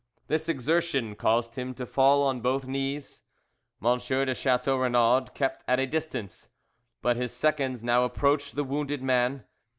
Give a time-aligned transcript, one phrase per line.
[0.25, 3.21] This exertion caused him to fall on both knees.
[3.85, 3.99] M.
[3.99, 6.49] de Chateau Renaud kept at a distance,
[7.03, 9.43] but his seconds now approached the wounded man.